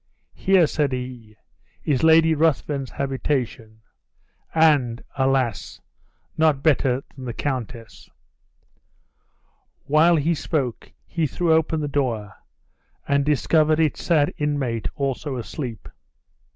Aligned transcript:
"Here," 0.33 0.65
said 0.65 0.93
he, 0.93 1.35
"is 1.83 2.01
Lady 2.01 2.33
Ruthven's 2.33 2.89
habitation; 2.89 3.81
and 4.55 5.03
alas! 5.15 5.79
not 6.35 6.63
better 6.63 7.03
than 7.15 7.25
the 7.25 7.35
countess'." 7.35 8.09
While 9.83 10.15
he 10.15 10.33
spoke, 10.33 10.91
he 11.05 11.27
threw 11.27 11.53
open 11.53 11.81
the 11.81 11.87
door, 11.87 12.33
and 13.07 13.23
discovered 13.23 13.79
its 13.79 14.01
sad 14.03 14.33
inmate 14.39 14.87
also 14.95 15.35
asleep. 15.37 15.87